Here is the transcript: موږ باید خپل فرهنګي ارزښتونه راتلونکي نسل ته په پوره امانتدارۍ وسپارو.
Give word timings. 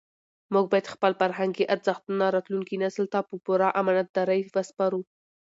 موږ 0.53 0.65
باید 0.71 0.91
خپل 0.93 1.11
فرهنګي 1.21 1.65
ارزښتونه 1.73 2.25
راتلونکي 2.35 2.75
نسل 2.83 3.05
ته 3.13 3.19
په 3.29 3.35
پوره 3.45 3.67
امانتدارۍ 3.81 4.41
وسپارو. 4.55 5.01